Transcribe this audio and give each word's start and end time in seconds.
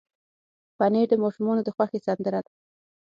پنېر 0.77 1.07
د 1.09 1.13
ماشومانو 1.23 1.61
د 1.63 1.69
خوښې 1.75 1.99
سندره 2.07 2.39
ده. 2.45 2.51